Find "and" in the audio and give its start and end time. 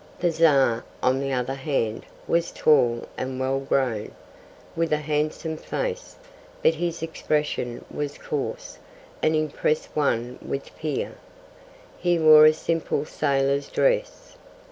3.19-3.39, 9.21-9.35